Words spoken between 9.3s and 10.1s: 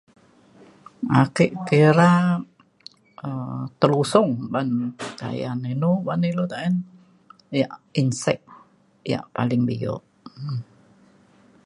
paling bio.